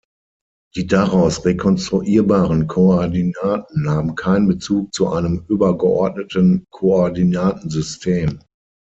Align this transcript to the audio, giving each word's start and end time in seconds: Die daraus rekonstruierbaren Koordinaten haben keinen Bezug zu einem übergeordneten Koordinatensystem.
Die 0.75 0.87
daraus 0.87 1.45
rekonstruierbaren 1.45 2.65
Koordinaten 2.65 3.87
haben 3.87 4.15
keinen 4.15 4.47
Bezug 4.47 4.91
zu 4.95 5.09
einem 5.09 5.45
übergeordneten 5.47 6.65
Koordinatensystem. 6.71 8.39